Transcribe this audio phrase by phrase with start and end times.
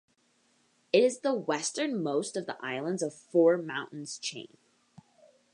[0.91, 4.57] It is the westernmost of the Islands of Four Mountains chain.